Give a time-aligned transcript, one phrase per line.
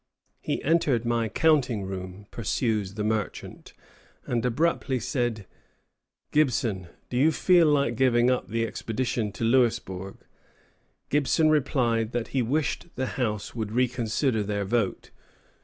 [0.39, 3.71] "He entered my counting room," pursues the merchant,
[4.25, 5.45] "and abruptly said,
[6.31, 10.17] 'Gibson, do you feel like giving up the expedition to Louisbourg?'"
[11.11, 15.11] Gibson replied that he wished the House would reconsider their vote.